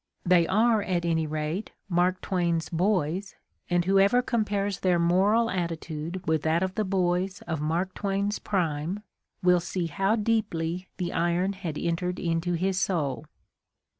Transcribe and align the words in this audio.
They 0.25 0.47
are, 0.47 0.81
at 0.81 1.05
any 1.05 1.27
rate, 1.27 1.73
Mark 1.87 2.21
Twain's 2.21 2.69
boys, 2.69 3.35
and 3.69 3.85
whoever 3.85 4.23
compares 4.23 4.79
their 4.79 4.97
moral 4.97 5.47
attitude 5.51 6.25
with 6.27 6.41
that 6.41 6.63
of 6.63 6.73
the 6.73 6.83
boys 6.83 7.43
of 7.43 7.61
Mark 7.61 7.93
Twain's 7.93 8.39
prime 8.39 9.03
will 9.43 9.59
see 9.59 9.85
how 9.85 10.15
deeply 10.15 10.87
the 10.97 11.13
iron 11.13 11.53
had 11.53 11.77
entered 11.77 12.17
into 12.17 12.53
his 12.53 12.79
soul. 12.79 13.27